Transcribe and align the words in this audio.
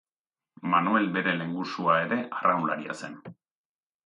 Manuel 0.71 1.05
bere 1.17 1.35
lehengusua 1.41 1.99
ere 2.09 2.19
arraunlaria 2.39 2.97
zen. 3.03 3.21